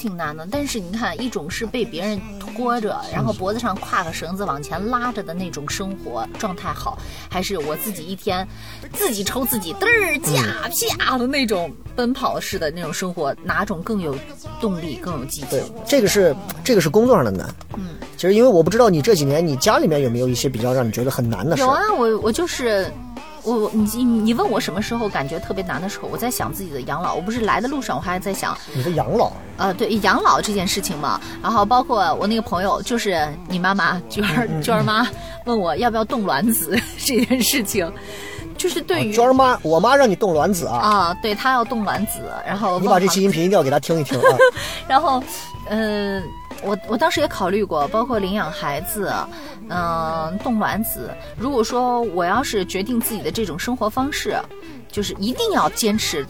[0.00, 8.46] 挺难的，但是你看，一种是被别人拖着，然后脖子上挎个绳子往前拉着的那种生活状态好，还是我自己一天
[8.94, 10.68] 自己抽自己嘚儿架
[10.98, 14.16] 啪的那种奔跑式的那种生活，哪种更有
[14.58, 17.54] 动力，更有激对情？，这个是这个是工作上的难。
[17.74, 21.62] 嗯，其实因为我不知道你这几年你家里面有没有一些比较让你觉得很难的事。
[21.62, 22.90] 有啊，我我就是。
[23.44, 27.14] 我我你你你问我什么时候感觉特别难的时候，我在想自己的养老。
[27.14, 35.06] 我不是来的路上，我还在想，你的养老，呃，对养老这件事情嘛，然后包括我那个朋友，就是你妈妈娟儿娟儿妈
[35.46, 37.90] 问我要不要冻卵子 这件事情，
[38.56, 44.36] 就是对于娟儿妈，我妈让你冻卵子啊，啊，对她要冻卵子，然后你把这期音频一定要给她听一听啊。
[44.86, 45.22] 然后，
[45.68, 46.22] 嗯、
[46.62, 49.12] 我我当时也考虑过，包括领养孩子，
[49.68, 51.10] 嗯、冻卵子。
[51.36, 54.36] 如果说我要是决定自己的这种生活方式，
[54.90, 56.26] 就是一定要坚持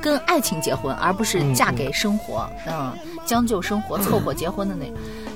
[0.00, 2.92] 跟爱情结婚，而不是嫁给生活，嗯，
[3.24, 4.94] 将就生活凑合结婚的那种。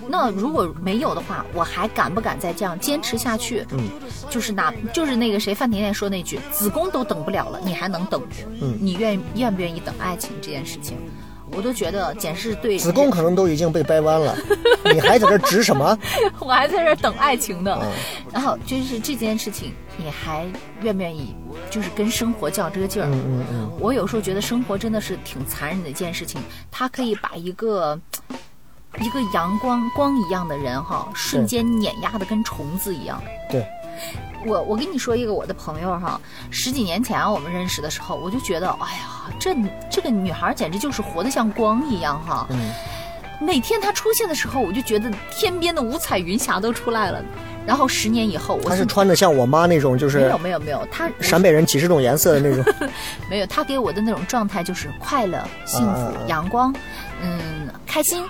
[0.08, 3.64] 那如果没有的话，我还敢不敢再这样坚持下去？
[3.70, 3.88] 嗯，
[4.28, 8.20] 就是哪就是那个谁范甜甜说那句“子宫都等不了了，你还能等”，
[8.60, 10.98] 嗯你愿愿不愿意等爱情这件事情？
[11.56, 14.36] 我都觉得简直是对子宫可能都已经被掰弯了，
[14.92, 15.96] 你还在这值什么？
[16.40, 17.78] 我还在这儿等爱情呢。
[17.82, 17.90] 嗯
[18.32, 20.46] 然后就是这件事情，你还
[20.80, 21.34] 愿不愿意，
[21.70, 23.06] 就是跟生活较这个劲儿？
[23.12, 27.98] 嗯嗯嗯，我有时候觉得生活真的是挺残忍的一件事情，它可以把一个。
[29.00, 33.22] 一个阳光光一样的人哈，瞬间碾压的跟虫子一样。
[33.50, 33.66] 对，
[34.44, 36.20] 我我跟你说一个我的朋友哈，
[36.50, 39.54] 十几年前我们认识的时候，我就觉得，哎呀，这
[39.90, 42.46] 这个女孩简直就是活得像光一样哈。
[42.50, 42.72] 嗯
[43.40, 47.20] 每天她出现的时候，我就觉得天边的五彩云霞都出来了。
[47.66, 52.88] 然后十年以后，我她是穿的像我妈那种，就是没有没有没有，她陕北人几十种颜色的那种。
[53.28, 56.72] 没有，她给我的那种状态就是快乐、幸福、阳光，
[57.20, 58.24] 嗯，开心，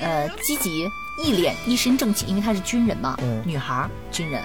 [0.00, 0.86] 呃，积极，
[1.24, 4.42] 一脸一身正气，因为她是军人嘛，嗯女孩儿军人。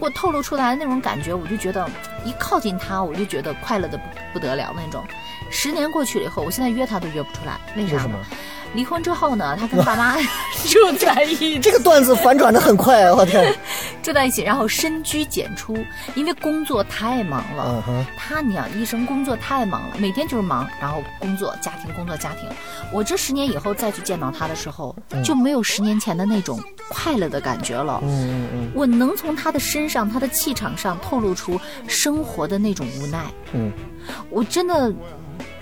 [0.00, 1.88] 我透露出来的那种感觉，我就觉得
[2.24, 4.00] 一靠近他，我就觉得快乐的
[4.32, 5.04] 不得了那种。
[5.50, 8.18] 十年过去了以后，我现在约他都约不出来，为啥为什么？
[8.74, 10.16] 离婚之后呢， 他跟爸妈
[10.68, 13.54] 住在一起，这个段子反转的很快啊，我天！
[14.02, 15.76] 住在一起，然后深居简出，
[16.14, 17.64] 因为工作太忙了。
[17.66, 22.48] 嗯哼，他娘医生工作太忙了，每天就是忙，然后工作、家庭、工作、家庭。
[22.92, 28.00] 我这十年以后再去见到他的时候，就没有十年前的那种快乐的感觉了。
[28.02, 33.24] 嗯嗯嗯我能从他的身上、他的气场上透露出生活的那种无奈。
[33.52, 33.72] 嗯，
[34.30, 34.92] 我真的，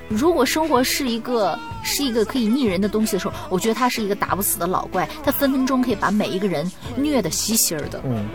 [0.09, 8.03] 如果生活是一个是一个可以逆人的东西的时候，我觉得他是一个打不死的老怪，他分分钟可以把每一个人虐得稀稀儿的。
[8.05, 8.27] 嗯，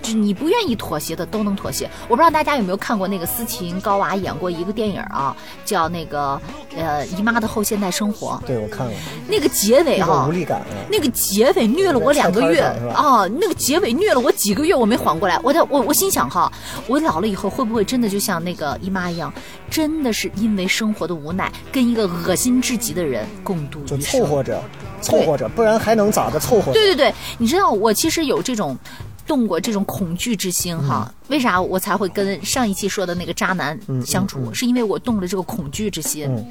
[0.00, 1.90] 就你不愿意妥协的都能妥协。
[2.08, 6.40] 我不知道大家有没有看过那个斯琴高娃演过一个电影啊，叫那个
[6.76, 8.40] 呃姨妈的后现代生活。
[8.46, 8.92] 对我看了，
[9.28, 10.66] 那个结尾一种啊无，力感啊。
[10.90, 12.60] 那个结尾虐了我两个月
[12.94, 15.38] 啊，那个结尾虐了我几个月，我没缓过来。
[15.42, 16.50] 我在我我心想哈，
[16.86, 19.32] 我老了以后会不会真的就像那个姨妈一样，
[19.68, 24.20] 真的是因为生活的无奈，跟一个恶心至极的人共度就余生？
[24.20, 24.62] 凑合着，
[25.00, 26.38] 凑合着，不然还能咋的？
[26.38, 26.72] 凑合着。
[26.72, 28.76] 对对对，你知道我其实有这种
[29.26, 31.12] 动过这种恐惧之心哈。
[31.28, 34.52] 为啥我才会跟上一期说的那个渣男相处？
[34.52, 36.26] 是因为我动了这个恐惧之心。
[36.26, 36.46] 嗯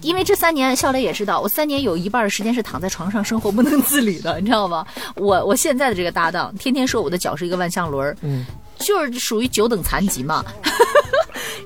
[0.00, 4.86] 因为这三年，笑雷也知道，我三年有一半的时间是躺在床上生活不能自理的，你知道吗？
[5.16, 8.44] 我我现在的这个搭档，天天说我的脚是一个万向轮儿，嗯，
[8.78, 10.44] 就是属于九等残疾嘛。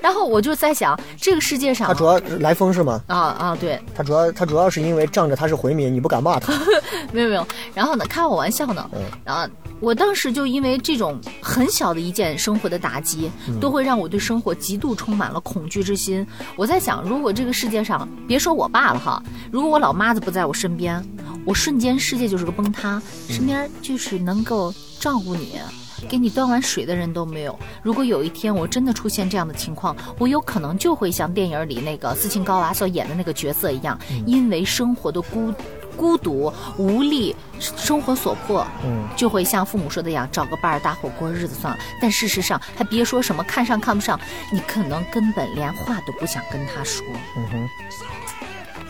[0.06, 3.02] 然后我就在想，这个世界上他主要来风是吗？
[3.08, 6.52] 啊啊，对，他主要他主要是因为仗着他是回民，你不敢骂他。
[7.10, 7.44] 没有没有，
[7.74, 8.88] 然后呢，开我玩笑呢，
[9.24, 13.28] 然后我当时就因为这种很小的一件生活的打击，
[13.60, 16.24] 都会让我对生活极度充满了恐惧之心。
[16.54, 19.20] 我在想，如果这个世界上，别说我爸了哈，
[19.50, 21.04] 如果我老妈子不在我身边，
[21.44, 25.58] 我瞬间世界就是个崩塌，身边就是能够照顾你。
[26.06, 27.58] 给你端碗水的人都没有。
[27.82, 35.52] 如果有一天我真的出现这样的情况，我有可能就会像电影里那个斯琴高娃所演的那个角色一样，因为生活的孤
[35.96, 41.78] 孤独、无力、生活所迫，嗯，就会像父母说的一样，找个伴儿搭伙过日子算了。
[42.00, 44.20] 但事实上，还别说什么看上看不上，
[44.52, 47.04] 你可能根本连话都不想跟他说。
[47.36, 47.68] 嗯哼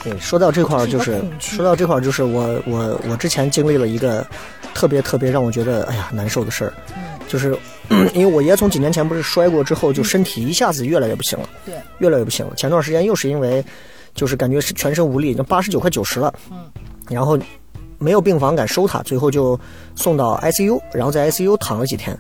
[0.03, 4.25] 对，说到这块儿，就是说到这块儿，就是我我我之前经历了一个
[4.75, 7.57] 特别特别让我觉得哎呀难受的事儿，嗯就是
[8.15, 12.55] 因为我爷从几年前不是摔过之后，就身体一下子越来越不行了，对，越来越不行了。
[12.57, 13.65] 前段时间又是因为
[14.15, 16.71] 就是感觉是全身无力，已经八十九快九十了，嗯，
[17.09, 17.39] 然后
[17.99, 19.59] 没有病房敢收他，最后就
[19.95, 22.17] 送到 ICU，然后在 ICU 躺了几天。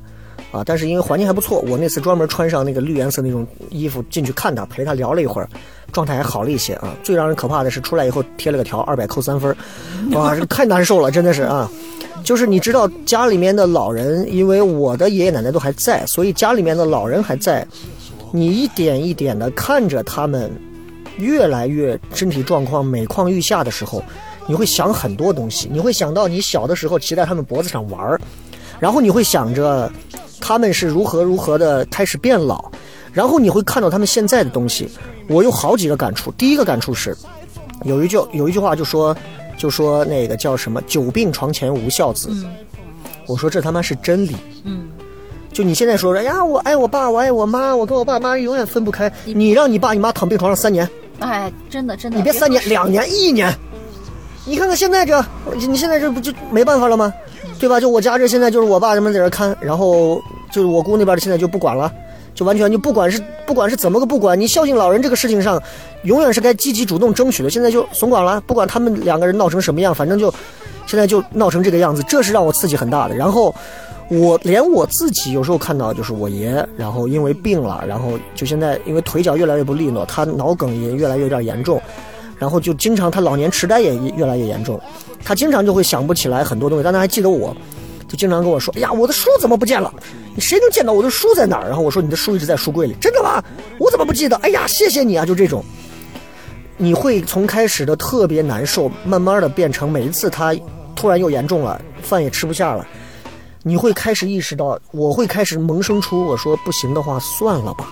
[0.52, 5.48] 啊，但是因为环境还不错，我那次专门穿上那个绿颜色那种衣服进去看他，陪他聊了一会儿，
[5.92, 6.94] 状态还好了一些啊。
[7.02, 9.54] 最让人可怕的是出来以后贴了个条，二百扣三分，
[10.12, 11.68] 哇，这太难受了，真的是啊。
[12.24, 17.66] 就是你知道家里面的老人，因为我的爷爷奶奶都还在，所以家里面的老人还在，
[18.32, 20.50] 你一点一点的看着他们
[21.18, 24.02] 越来越身体状况每况愈下的时候，
[24.46, 28.20] 你会想很多东西，你会想到你小的时候骑在他们脖子上玩，
[28.80, 29.90] 然后你会想着
[30.40, 32.70] 他们是如何如何的开始变老，
[33.12, 34.88] 然后你会看到他们现在的东西。
[35.28, 37.16] 我有好几个感触，第一个感触是，
[37.84, 39.16] 有一句有一句话就说
[39.56, 42.30] 就说那个叫什么“久病床前无孝子”，
[43.26, 44.36] 我说这他妈是真理。
[44.64, 44.88] 嗯，
[45.52, 49.10] 就你现在说说哎呀，我爱我爸，我爱我妈，我跟我爸妈永远分不开。
[49.24, 50.88] 你让你爸你妈躺病床上三年，
[51.18, 53.52] 哎，真的真的，你别三年、两年、一年，
[54.44, 55.24] 你看看现在这，
[55.54, 57.12] 你现在这不就没办法了吗？
[57.58, 57.80] 对吧？
[57.80, 60.20] 就我家这现在就是我爸他们在这看，然后
[60.50, 61.90] 就是我姑那边的现在就不管了，
[62.36, 65.60] 就完全就不管是不管是怎么个不管，你孝敬老人这个事情上，
[66.04, 70.32] 永远是该积极主动争取的，现在就怂管了，不管他们两个人闹成什么样，反正就
[70.86, 73.16] 现在就闹成这个样子，这是让我刺激很大的。
[73.16, 73.52] 然后
[74.08, 81.80] 我连我自己有时候看到就是我爷，然后因为病了，然后就现在因为腿脚越来越不利落，他脑梗也越来越有点严重。
[82.38, 84.78] 然后就经常他老年痴呆也越来越严重，
[85.24, 87.56] 他经常就会想不起来很多东西，但他还记得我，
[88.08, 89.92] 就经常跟我说：“哎呀，我的书怎么不见了？
[90.34, 93.42] 你谁能见到我的书在哪儿？”然后我说：“你的书一直在书柜里。”真的吗？
[93.78, 94.36] 我怎么不记得？
[94.36, 95.26] 哎呀，谢谢你啊！
[95.26, 95.64] 就这种，
[96.76, 100.54] 你会从开始的特别难受，慢慢的变成每一次他
[100.94, 102.86] 突然又严重了，饭也吃不下了，
[103.62, 107.88] 你会开始意识到，我会开始萌生出我说不行的话，算了吧。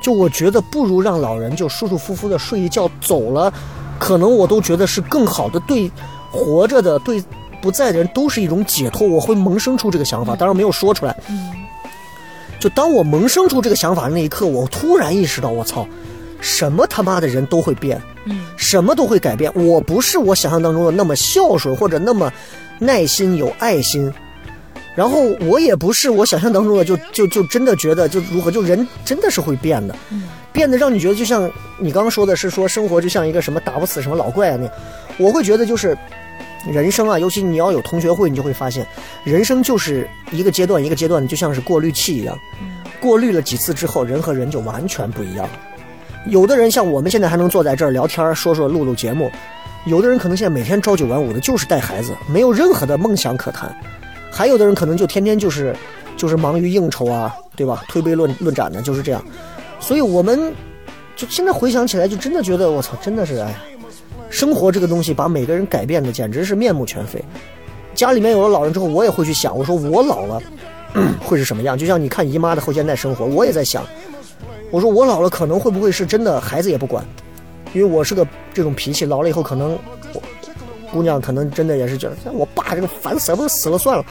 [0.00, 3.52] 就我觉得不如让老人就舒舒服服的睡一觉走了，
[3.98, 5.90] 可能我都觉得是更好的，对
[6.30, 7.22] 活着的对
[7.60, 9.06] 不在的人都是一种解脱。
[9.06, 11.16] 我会萌生出这个想法，当然没有说出来。
[12.60, 15.86] 就当我萌生出这个想法的那一刻，我突然意识到，我操，
[16.40, 18.00] 什么他妈的人都会变，
[18.56, 19.52] 什么都会改变。
[19.54, 22.32] 我不是我想象当中的那么孝顺或者那么
[22.78, 24.12] 耐心有爱心。
[24.96, 29.94] 然后我也不是我想象当中的，就就就真的觉得就如何，就人真的是会变的，
[30.52, 34.68] 变得让你觉得就像你刚刚说的是说生活就像一个什么打不死什么老怪啊那，
[35.24, 35.96] 我会觉得就是
[36.66, 38.86] 人生啊，尤其你要有同学会，你就会发现
[39.24, 42.38] 人生就是一个阶段一个阶段的，就像是过滤器一样，
[43.00, 45.50] 过滤了几次之后，人和人就完全不一样了。
[46.26, 49.30] 有的人像我们现在还能坐在这儿聊天说说录录节目，
[49.86, 53.74] 有的人可能现在每天朝九晚五的，就是带孩子，没有任何的梦想可谈。
[54.30, 55.74] 还有的人可能就天天就是，
[56.16, 57.82] 就是忙于应酬啊，对吧？
[57.88, 59.24] 推杯论论盏的，就是这样。
[59.80, 60.52] 所以我们
[61.16, 63.56] 就现在回想起来，就真的觉得我操，真的是哎呀，
[64.30, 67.22] 生活这个东西把每个人改变的简直是面目全非。
[67.94, 70.40] 家里面有了老人之后，我也会去想，我说我老了
[71.24, 71.76] 会是什么样？
[71.76, 73.84] 就像你看姨妈的后现代生活，我也在想，
[74.70, 77.04] 我说我老了可能会不会是真的孩子也不管，
[77.72, 79.78] 因为我是个这种脾气，老了以后可能
[80.12, 80.22] 我
[80.92, 84.04] 姑娘可能真的也是觉得像我爸这个烦死了，不是死了算了。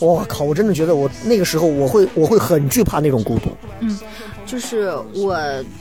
[0.00, 0.44] 我靠！
[0.44, 3.50] 我真的觉得我那个时候我会我会很惧怕那种孤独。
[4.48, 5.38] 就是我，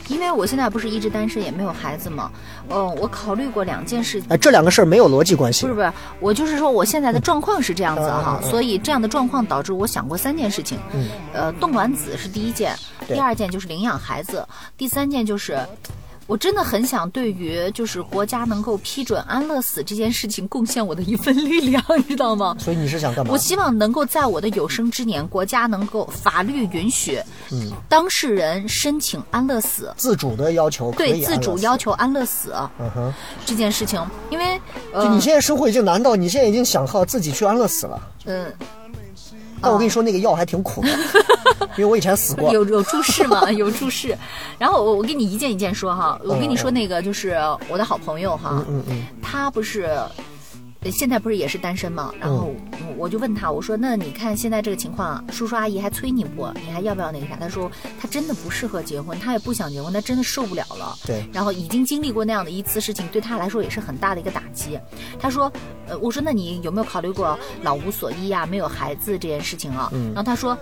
[0.09, 2.29] 因为我现在不是一直单身，也没有孩子嘛。
[2.69, 5.73] 嗯，我考虑过两件事，哎，这两个事儿没有逻辑关系不是。
[5.73, 10.77] 不是，我就是说我现在的状况是这样子嗯哈，所以这样的状况导致我想过三件事情。
[10.93, 12.75] 嗯，呃，冻卵子是第一件，
[13.07, 14.45] 第二件就是领养孩子，
[14.75, 15.57] 第三件就是。
[16.27, 22.55] 我真的很想对于就是国家能够批准安乐死这件事情贡献我的一份力量， 你知道吗？
[22.59, 23.37] 所以你是想干嘛我？
[23.37, 27.19] 希望能够在我的有生之年，国家能够法律允许，
[27.51, 33.13] 嗯当事人申请安乐死，自主的要求对自主要求安乐死嗯哼，
[33.45, 34.59] 这件事情，因为
[34.91, 38.01] 呃，就你现在生活已经难到你现在已经想靠自己去安乐死了。
[38.25, 38.51] 嗯，
[39.61, 40.89] 但我跟你说，那个药还挺苦的，
[41.77, 42.51] 因为我以前死过。
[42.53, 43.49] 有 有注释吗？
[43.51, 44.15] 有注释。
[44.57, 47.37] 然后我我跟你一件一件说哈，我跟你说嗯那个就是
[47.69, 49.89] 我的好朋友哈，嗯嗯，他不是。
[50.87, 52.13] 呃现在不是也是单身吗？
[52.17, 56.47] 然后嗯我我就问他，我说那你看现在这个情况，叔叔阿姨还催你不？
[56.65, 57.35] 你还要不要那个啥？
[57.35, 60.97] 他说他真的不适合结婚，他也不想结婚，他真的受不了了。
[61.05, 64.79] 对然后已经经历过那样的一次事情，对他来说也是很大的一个打击。
[65.19, 65.51] 他说，
[65.87, 69.89] 呃，我说那你有没有考虑过老无所依呀、没有孩子这件事情啊？
[69.93, 70.57] 嗯然后他说。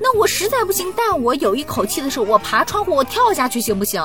[0.00, 4.02] 那我实在不行，但我有一口气的时候，我爬窗户，我跳下去行不行？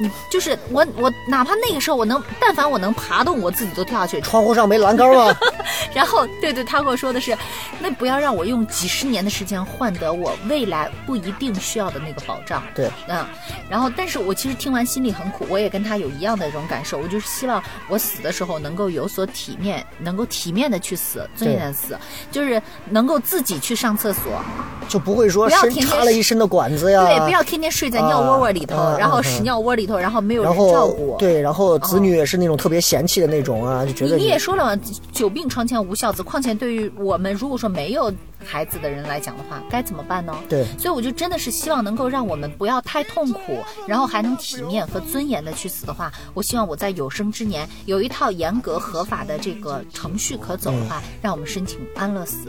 [0.00, 4.20] 你就是我，我哪怕那个时候我能，但凡我能爬动，我自己都跳下去。
[4.32, 5.36] 窗户上没栏杆吗？
[5.94, 7.36] 然后，对对，他跟我说的是，
[7.80, 12.62] 那不要让我用几十年的时间换得我未来不一定需要的那个保障。
[12.74, 13.24] 对，嗯，
[13.68, 21.98] 然后，但是我其实听完心里很苦，我也跟他有一样的这种感受，我就是希望我死的时候能够有所体面，能够体面的去死，尊严的死，
[22.30, 24.42] 就是能够自己去上厕所，
[24.88, 27.04] 就不会说身不要天天插了一身的管子呀。
[27.04, 31.16] 对，不要天天睡在尿窝窝里头，啊然后嗯屎尿窝里头，然后没有人照顾。
[31.18, 36.22] 对，然后子女也是那种特别嫌弃的那种啊，就觉得你你也说了嘛，久病床前无孝子。
[36.22, 38.12] 况且对于我们如果说没有
[38.44, 40.34] 孩子的人来讲的话，该怎么办呢？
[40.48, 52.48] 对所以我就真的是希望能够让我们不要太痛苦，然后还能体面和尊严的去死的话，我希望我在有生之年有一套严格合法的这个程序可走的话，嗯让我们申请安乐死。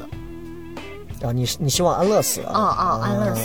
[1.23, 2.51] 啊，你你希望安乐死啊？
[2.53, 3.41] 啊啊，安乐死，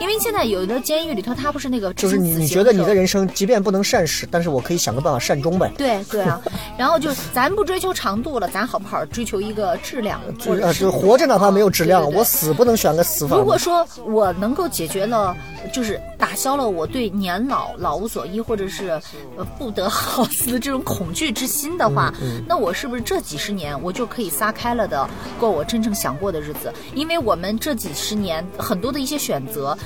[0.00, 5.70] 因为现在有的监狱里头，他不是那个就是你你觉得你的人生，即便不能善始，但是我可以想个办法善终呗。
[5.76, 6.40] 对对啊，
[6.78, 13.36] 然后就咱不追求长度了，咱好不好追求一个质量，或就活着哪怕没有质量，对对对我死不能选个死法。
[13.36, 15.36] 如果说我能够解决了，
[15.72, 18.90] 就是打消了我对年老老无所依或者是
[19.36, 22.12] 呃不得好死的这种恐惧之心的话，
[22.46, 25.08] 那我是不是这几十年我就可以撒开了的
[25.40, 26.72] 过我真正想过的日子？
[26.94, 29.76] 因为我们这几十年很多的一些选择。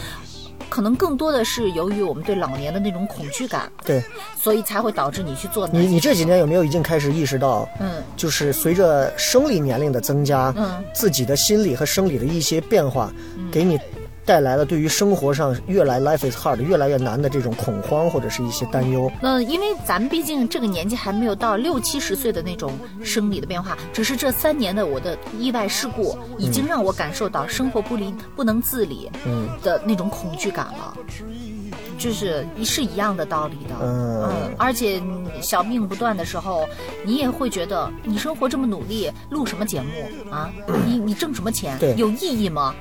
[0.68, 4.00] 可能更多的是由于我们对老年的那种恐惧感，对
[4.40, 5.66] 所以才会导致你去做。
[5.66, 13.12] 你你这几年有没有已经开始意识到，嗯，就是随着生理年龄的增加，嗯，自己的心理和生理的一些变化，
[13.50, 13.76] 给你
[14.30, 19.10] 带来了对于生活上越来 life is hard 越来越难的这种恐慌或者是一些担忧。
[19.20, 22.72] 那因为咱们毕竟这个年纪还没有到六七十岁的那种
[23.02, 30.96] 生理的变化，只是这三年的我的意外事故，已经让我感受到生活不理不能自理嗯的那种恐惧感了。
[31.98, 35.02] 就是是一样的道理的，嗯而且
[35.42, 36.68] 小命不断的时候，
[37.04, 39.88] 你也会觉得你生活这么努力，录什么节目
[40.30, 40.48] 啊？
[40.86, 41.96] 你你挣什么钱对？
[41.96, 42.72] 有意义吗？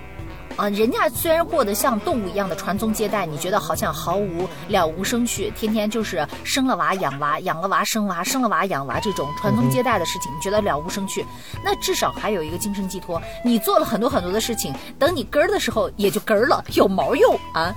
[0.59, 11.25] 啊，人家虽然过得像动物一样的传宗接代，你觉得好像毫无了无生趣，天天就是生了娃养娃，养了娃生娃，生了娃养娃这种传宗接代的事情，你觉得了无生趣。
[11.63, 17.73] 那至少还有一个精神寄托，你做了很多很多的事情，等你根儿的时候也就根儿了，有毛用啊！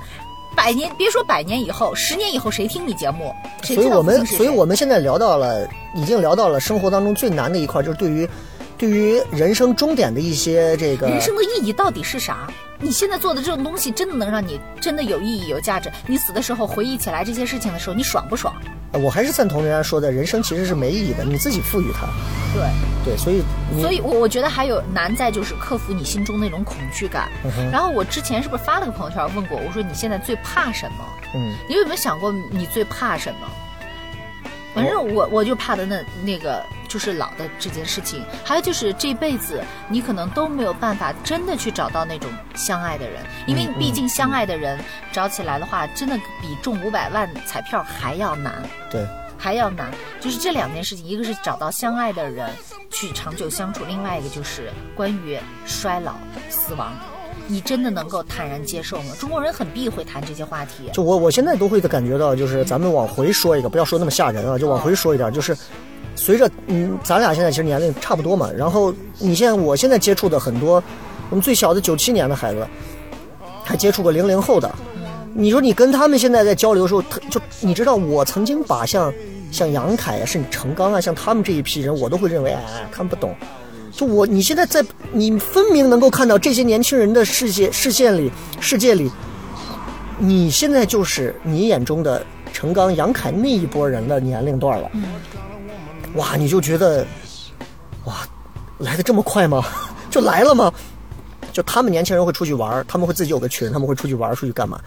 [0.55, 3.33] 百年别说百年以后，十年以后谁听你节目？
[3.63, 8.29] 谁知道所以我们所以我们现在聊到了，已经聊到了生活当中最难的一块，就是对于
[8.83, 12.51] 对于人生终点的一些这个人生的意义到底是啥？
[12.81, 15.89] 你现在做的这种东西，真的能让你真的有意义、有价值？
[16.05, 18.53] 你死的时候回忆起来这些事情的时候，你爽不爽？
[18.91, 22.09] 呃我还是赞同人家说的，人生其实是没意义的，你自己赋予它。
[22.53, 23.45] 对，对，所以
[23.81, 27.31] 所以我我觉得还有难在就是克服你心中那种恐惧感。
[27.45, 31.05] 嗯然后我之前是不是发了个朋友圈问过，我说你现在最怕什么？
[31.37, 33.49] 嗯，你有没有想过你最怕什么？
[34.75, 44.79] 反正我我就怕的那那个就是老的这件事情，还有就是这辈子你可能都没有办法真的去找到那种相爱的人，因为毕竟相爱的人
[45.13, 48.63] 找起来的话，真的比中五百万彩票还要难。
[48.91, 49.07] 对，
[49.39, 52.49] 还要难，就是这两件事情，一个是找到相爱的人
[52.91, 56.15] 去长久相处，另外一个就是关于衰老、
[56.49, 56.95] 死亡，
[57.49, 59.15] 你真的能够坦然接受吗？
[59.19, 60.91] 中国人很避讳谈这些话题。
[60.93, 65.57] 就我我现在都会感觉到，就是咱们往回说一个，不要说那么吓人啊，就往回说一点，就是
[66.15, 70.83] 随着嗯，咱俩现在其实年龄差不多嘛，然后你现在我现在接触的很多，
[71.31, 72.67] 我们最小的九七年的孩子，
[73.65, 74.71] 还接触过零零后的，
[75.35, 79.13] 你说你跟他们现在在交流的时候，特就你知道我曾经把像
[79.51, 83.35] 像杨凯啊，甚至程刚啊，像他们这一批人，我都会认为哎，他们不懂。
[83.93, 89.11] 就我，你现在在，你分明能够看到这些年轻人的世界视线里，世界里，
[90.19, 94.91] 你现在就是你眼中的陈刚、杨凯那一波人的年龄段了。
[96.15, 97.07] 哇，你就觉得，
[98.07, 98.27] 哇，
[98.79, 99.63] 来的这么快吗？
[100.11, 100.73] 就来了吗？
[101.53, 104.81] 就他们年轻人会出去玩，他们会自己有个群，他们会出去玩，出去干嘛？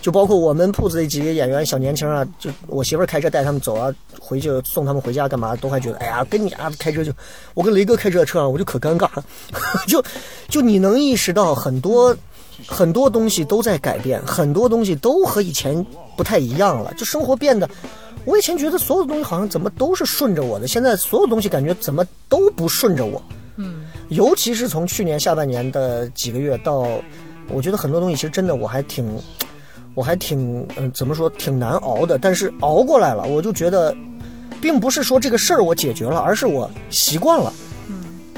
[0.00, 7.12] 就包括我们铺子的几个演员小年轻啊，就我媳妇儿开车带他们走啊，回去送他们回家干嘛，都还觉得哎呀，跟你啊开车就，
[7.54, 9.08] 我跟雷哥开这车上我就可尴尬，
[9.86, 10.02] 就
[10.48, 12.16] 就你能意识到很多
[12.66, 15.84] 很多东西都在改变，很多东西都和以前
[16.16, 17.68] 不太一样了，就生活变得。
[18.24, 23.22] 我以前觉得所有的东西好像怎么都是顺着我的，现在所有东西感觉怎么都不顺着我。
[23.54, 26.88] 嗯，尤其是从去年下半年的几个月到，
[27.48, 29.06] 我觉得很多东西其实真的我还挺，
[29.96, 33.96] 我还挺嗯、怎么说挺难熬的，但是熬过来了，我就觉得，
[34.60, 37.50] 并不是说这个事儿我解决了，而是我习惯了。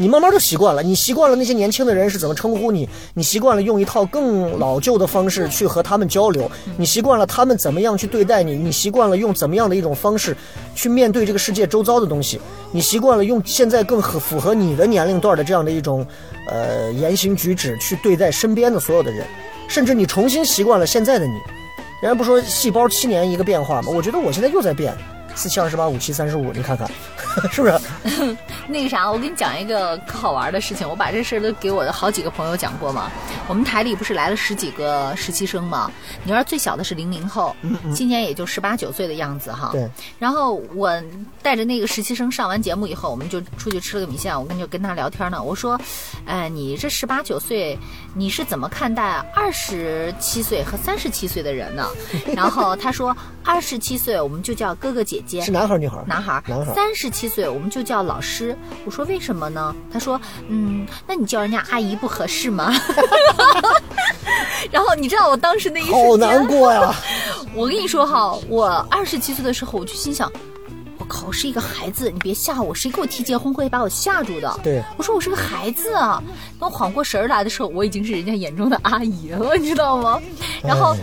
[0.00, 10.36] 你慢慢就习惯了，你习惯了那些年轻的人是怎么称呼你，你习惯了用一套更老旧的方式去和他们交流，你习惯了他们怎么样去对待你，你习惯了用怎么样的一种方式
[10.72, 16.06] 去面对这个世界周遭的东西，你习惯了用现在更合符合你的年龄段的这样的一种
[16.46, 19.26] 呃言行举止去对待身边的所有的人，
[19.68, 21.40] 甚至你重新习惯了现在的你。
[22.00, 23.90] 人家不说细胞七年一个变化吗？
[23.92, 24.96] 我觉得我现在又在变，
[25.38, 26.90] 四七二十八，五七三十五，你看看，
[27.52, 27.78] 是不是？
[28.66, 33.08] 那个啥，我跟你讲一个可好玩的事情，我把这事儿都给我的好几个朋友讲过嘛。
[33.46, 35.90] 我们台里不是来了十几个实习生嘛？
[36.24, 37.54] 你说最小的是零零后，
[37.94, 39.70] 今年也就十八九岁的样子哈。
[39.70, 39.88] 对。
[40.18, 40.92] 然后我
[41.40, 45.40] 带着那个实习生上完节目以后，我们就出去吃了个米线，我跟就跟他聊天呢。
[45.40, 45.80] 我说，
[46.26, 47.78] 哎，你这十八九岁，
[48.12, 51.86] 你是怎么看待二十七岁和三十七岁的人呢？
[52.34, 56.04] 然后他说，二十七岁我们就叫哥哥姐姐，是男孩儿女孩儿？
[56.06, 58.56] 男孩儿，男孩儿三十七岁我们就叫老师。
[58.84, 59.74] 我说为什么呢？
[59.92, 62.72] 他说，嗯，那你叫人家阿姨不合适吗？
[64.70, 66.94] 然后你知道我当时那一瞬间，好难过呀！
[67.54, 70.30] 我跟你说哈，我二十七岁的时候，我就心想，
[70.98, 74.60] 我靠，我是一个孩子，你别吓我，谁给我提结婚会把我吓住的？
[74.62, 76.22] 对我说我是个孩子啊。
[76.58, 80.20] 等我缓过神儿来的时候，我已经是人家眼中的阿姨了，你知道吗？
[80.62, 80.94] 然后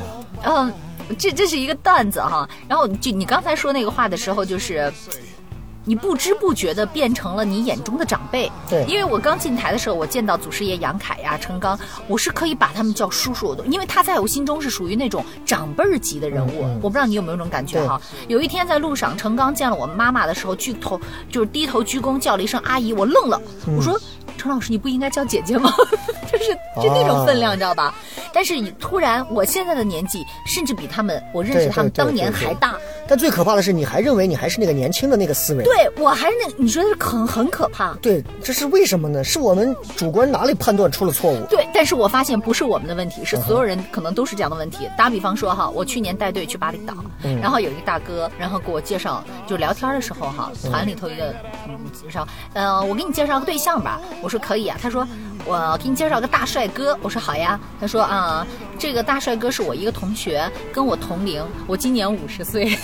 [0.43, 0.71] 嗯，
[1.17, 2.47] 这这是一个段子哈。
[2.67, 4.91] 然后就你刚才说那个话的时候，就是
[5.87, 8.51] 你不知不觉的变成了你眼中的长辈。
[8.67, 16.63] 对因为我刚进台的时候，我见到祖师爷杨凯呀、陈刚，我是可以把他们叫叔叔的，因为他在我心中是属于那种长辈儿级的人物。
[16.81, 18.01] 我不知道你有没有这种感觉哈？
[18.27, 23.39] 有一天在路上，陈刚见了我妈妈的时候，鞠头就是低头鞠躬叫了一声阿姨，我愣了，
[23.77, 23.99] 我说。
[24.37, 25.71] 陈老师，你不应该叫姐姐吗？
[26.31, 27.93] 就是就那种分量，你知道吧？
[28.33, 32.75] 但是你突然，我现在的年纪，甚至比他们我认识他们当年对对还大。
[33.07, 35.63] 但最可怕的是，你还认为你还是那个年轻的那个思维。
[35.63, 37.93] 对我还是那，你觉得很很可怕。
[38.01, 39.23] 对，这是为什么呢？
[39.23, 41.45] 是我们主观哪里判断出了错误？
[41.49, 44.89] 对，但是我发现不是我们的问题，是所有人可能都是这样的问题。
[44.97, 46.93] 打比方说哈，我去年带队去巴厘岛，
[47.41, 51.33] 然后有一个大哥，然后给我介绍，就聊天的时候哈，团里头一个
[51.67, 55.07] 嗯介绍，呃，我给你介绍个对象吧，我说可以啊，他说
[55.45, 58.45] 我给你介绍个大帅哥，我说好呀，他说啊、
[58.79, 62.65] 这个大帅哥是我一个同学，跟我同龄，我今年五十岁，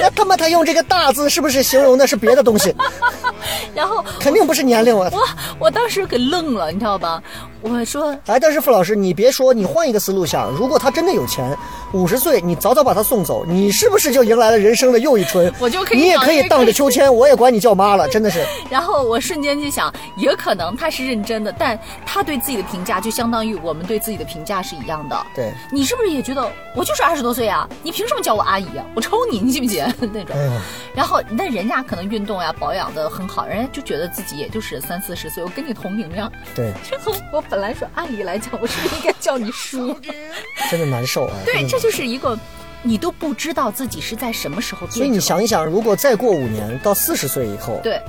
[0.00, 2.74] 那他妈他用这个“大”字，是不是形容的是别的东西？
[3.74, 5.10] 然后肯定不是年龄啊！
[5.12, 7.22] 我我当时给愣了，你知道吧？
[7.62, 11.56] 我说哎，但是傅老师，你别说，你换一个思路想，如果他真的有钱，
[11.92, 15.52] 五十岁，你早早把他送走，你是不是就迎来了人生的又一春？
[15.60, 18.44] 我就可以你也可以荡着秋千，我也管你叫妈了，真的是。
[18.70, 25.26] 然后我瞬间就想，也可能他是认真的，但他对自己的评价就相当于我们对自己的评价是一样的。
[25.34, 27.68] 对，你是不是也觉得我就是二十多岁啊？
[27.82, 28.84] 你凭什么叫我阿姨啊？
[28.94, 30.60] 我抽你，你信不信 那种哎？
[30.94, 36.30] 然后那人家可能运动呀、保养的很好，人家就觉得自己也就是三四十岁，我跟你同龄呀。
[36.54, 39.94] 对，然后我本来说按理来讲，我是不是应该叫你叔？
[40.70, 41.34] 真的难受啊。
[41.44, 42.38] 对，这就是一个
[42.82, 44.92] 你都不知道自己是在什么时候变。
[44.92, 48.00] 所以你想一想，如果再过五年到四十岁以后，对，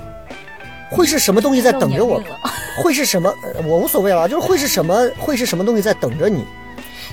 [0.90, 2.22] 会是什么东西在等着我？
[2.82, 3.28] 会是什么？
[3.54, 5.10] 呃我无所谓了，就是会是什么？
[5.18, 6.44] 会是什么东西在等着你？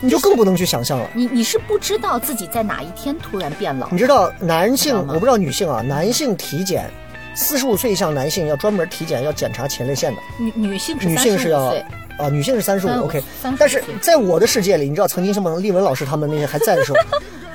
[0.01, 1.09] 你就更不能去想象了。
[1.13, 3.97] 你你是不知道自己在哪一天突然变老你。
[3.97, 6.89] 知道男性我不知道女性啊，男性体检，
[7.35, 10.21] 四十五岁以上男性要专门体检，要检查前列腺的。
[10.37, 11.73] 女女性是女性是要
[12.17, 13.23] 啊，女性是三十五 35，OK。
[13.57, 16.97] 但是在我的世界里，你知道曾经什么丽文老师他们那些还在的时候，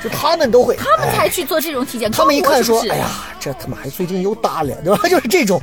[0.03, 2.11] 就他们都会， 他们哎才去做这种体检。
[2.11, 3.09] 他们一看说，哎呀，
[3.39, 5.01] 这他妈还最近又大了，对吧？
[5.09, 5.61] 就是这种。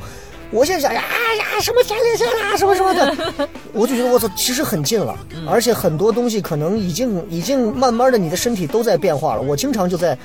[0.50, 1.02] 我现在想呀
[1.38, 9.40] 呀，什么前列腺啦，什么什么的， 我就觉得我操，其实很近了，而且很多东西可能已经已经慢慢的，你的身体都在变化了。
[9.40, 10.16] 我经常就在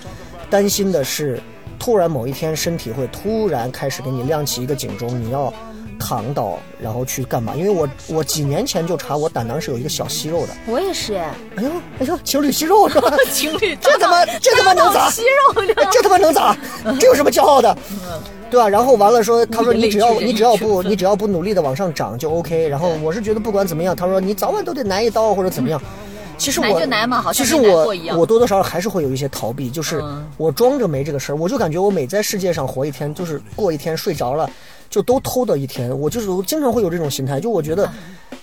[0.50, 1.42] 担心的是，
[1.80, 5.54] 突然某一天身体会突然开始给你亮起一个警钟，你要
[6.00, 7.54] 躺倒，然后去干嘛？
[7.56, 13.12] 因为我我几年前就查我胆囊是有一个小息肉的，我也是，哎呦哎呦，情侣息肉是吧？
[13.32, 15.10] 情侣这他妈 这他妈能咋？
[15.10, 16.56] 息肉哎这他妈能咋？
[17.00, 17.76] 这有什么骄傲的？
[18.50, 18.70] 对吧？
[18.70, 22.68] 然后完了说，他说你只要你只要不你只要不努力的往上涨就 OK。
[22.68, 25.82] 然后我是觉得不管怎么样，他说你早晚都得挨一刀或者怎么样。
[26.38, 34.50] 其实挨我就挨嘛好像其实我我多多少少还是会有一些逃避，就是嗯我装着没这个事儿，我就感觉我每在世界上活一天，就是过一天睡着了。
[34.90, 37.92] 就都偷的一天，我就是我经常会有这种心态，就我觉得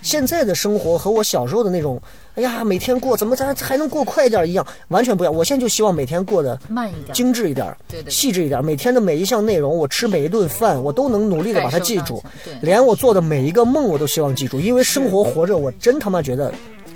[0.02, 1.98] 现在的生活和我小时候的那种，
[2.34, 5.34] 哎呀，每天过怎么咱还能过快一点一样，完全不一样。
[5.34, 8.62] 我现在就希望每天过得慢一点，精致一点，对对对细致一点。
[8.62, 12.22] 每天的每一项内容，我吃每一顿饭，我都能努力的把它记住
[12.60, 16.52] 连我做的每一个梦，我都希望记住，因为生活活着，我真他妈觉得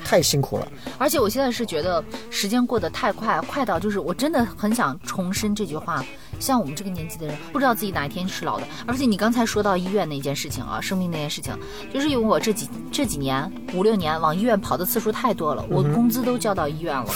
[0.09, 0.67] 太辛苦了。
[0.97, 6.03] 而且我现在是觉得时间过得太快，快到就是我真的很想重申这句话。
[6.41, 8.67] 像我们这个年纪的人，不知道自己哪一天是老的。
[8.87, 11.55] 而且你刚才说到医院那件事情啊，生病那件事情，
[11.93, 17.13] 就是因为我这几这几年五六年往医院跑的次数太多了，我工资都交到医院了。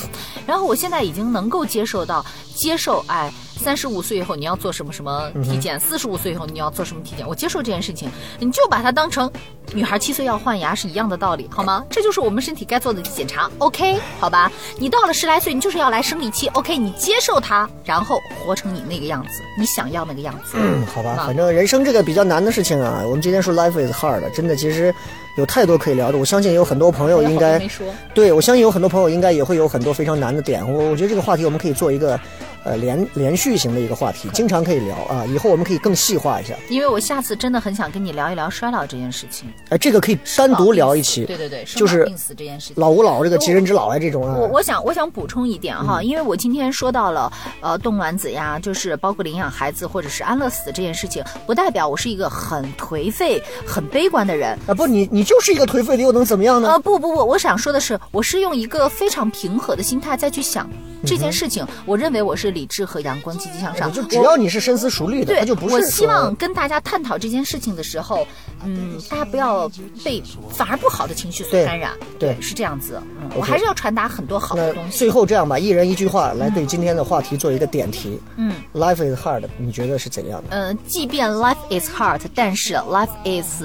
[0.47, 2.23] 然后我现在已经能够接受到
[2.55, 9.31] 接受，哎，三十五岁以后你要做什么什么体检，四十五岁以后你要做什么体检，我接受这件事情，你就把它当成
[9.73, 11.85] 女孩七岁要换牙是一样的道理，好吗？
[11.89, 13.99] 这就是我们身体该做的检查，OK？
[14.19, 14.51] 好吧？
[14.79, 16.77] 你到了十来岁，你就是要来生理期，OK？
[16.77, 20.57] 你接受它，然后活成你那个样子，你想要那个样子。
[20.57, 24.93] 嗯，好吧，啊反正人生这个比较难的事情啊，我们今天说 life is hard，真的其实
[25.37, 26.19] 有太多可以聊的。
[26.19, 30.61] 我相信有很多朋友应该没说，对，我相信有很多朋友应该也会有很多非常难的点。
[30.71, 32.19] 我我觉得这个话题我们可以做一个
[32.65, 35.25] 呃连连续型的一个话题，经常可以聊啊。
[35.27, 36.55] 以后我们可以更细化一下。
[36.69, 41.25] 因为我下次真的很想跟你聊一聊衰老这件事情，哎，这个可以单独聊一期。
[41.25, 42.77] 对对对，就是病死这件事情。
[42.77, 54.59] 老吾老这个及人之老啊，这种啊，我我想我想补充一点哈，嗯因为我今天说到了呃冻卵子呀，就是包括领养孩子或者是安乐死这件事情，不代表我是一个很颓废、很悲观的人。
[54.67, 56.71] 啊不，你你就是一个颓废的，又能怎么样呢？
[56.73, 60.69] 呃，不不不，我想说的是，我是用一个非常平和的心态再去想
[61.05, 61.67] 这件事情。
[61.87, 63.91] 我认为我是理智和阳光、积极向上。
[63.91, 68.27] 嗯就只要你是深思熟虑的，对，他就不是我希望跟大家探讨这件事情的时候，
[68.65, 69.69] 嗯，大家不要
[70.05, 71.93] 被反而不好的情绪所感染。
[72.19, 73.03] 对是这样子。
[73.21, 74.99] 嗯，我还是要传达很多好的东西。
[74.99, 78.21] 最后这样吧，一人一句话来对今天的话题做一个点题。
[78.37, 78.55] 嗯。
[78.75, 80.49] Life is hard，你觉得是怎样的？
[80.51, 83.63] 嗯，即便 life is hard，但是 life is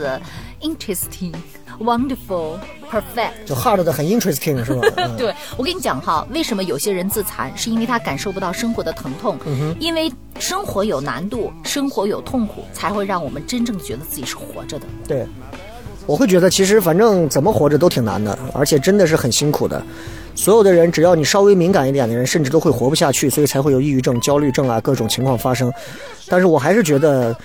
[0.61, 1.33] interesting、
[1.79, 2.57] wonderful、
[2.89, 3.45] perfect。
[3.45, 4.87] 就 hard 的很 interesting 是吧？
[4.97, 14.85] 嗯对我跟你讲哈，为什么有些人自残，是因为他感受不到生活的疼痛，嗯因为生活有难度，生活有痛苦，才会让我们真正觉得自己是活着的。
[15.07, 15.25] 对，
[16.05, 19.81] 我会觉得其实反正怎么活着都挺难的，而且真的是很辛苦的。
[20.35, 25.73] 所有的人，只要你稍微敏感一点的人，甚至都会活不下去，所以才会有抑郁症、焦虑症啊各种情况发生。
[26.27, 27.35] 但是我还是觉得，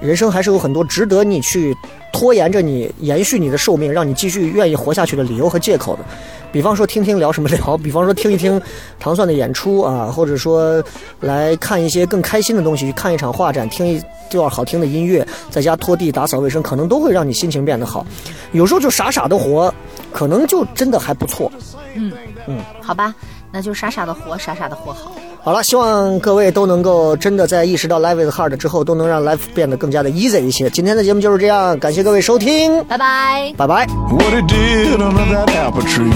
[0.00, 1.76] 人生还是有很多值得你去
[2.12, 6.04] 拖延着你延续你的寿命，让你继续愿意活下去的理由和借口的。
[6.50, 8.60] 比方说听听聊什么聊，比方说听一听
[8.98, 10.82] 糖蒜的演出啊，或者说
[11.20, 18.06] 来看一些更开心的东西，去看一场画展，听一段好听的音乐，在家拖地、打扫卫生，可能都会让你心情变得好。
[18.52, 19.72] 有时候就傻傻的活，
[20.10, 21.52] 可能就真的还不错。
[21.94, 22.12] 嗯
[22.46, 23.14] 嗯好吧，
[23.52, 25.12] 那就傻傻的活，傻傻的活好。
[25.48, 30.68] 好了，希望各位都能够真的在意识到 life is hard 之后，都能让 life 变得更加的 easy 一些。
[30.68, 33.54] 今天的节目就是这样，感谢各位收听，拜拜。
[33.56, 33.86] 拜拜。
[34.10, 36.12] What he did under that apple tree.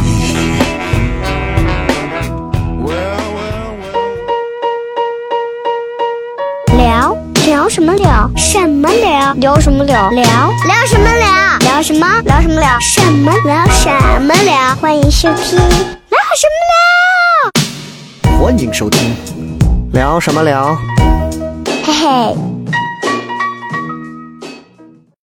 [2.85, 2.93] Well,
[3.33, 3.73] well,
[6.69, 6.77] well.
[6.77, 7.17] 聊
[7.47, 8.31] 聊什么聊？
[8.37, 9.33] 什么聊？
[9.33, 10.11] 聊什么聊？
[10.11, 11.59] 聊聊什么聊？
[11.61, 12.21] 聊什么？
[12.27, 12.79] 聊什么聊？
[12.81, 13.67] 什么聊？
[13.67, 13.89] 什
[14.21, 14.77] 么聊？
[14.79, 16.53] 欢迎收听聊什么
[18.43, 19.15] 欢迎收听，
[19.93, 20.77] 聊什么聊？
[21.85, 22.52] 嘿嘿。